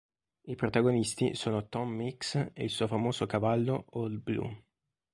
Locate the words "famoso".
2.87-3.27